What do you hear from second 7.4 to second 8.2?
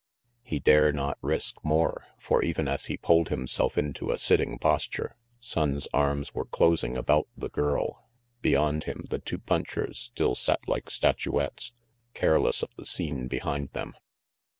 girl.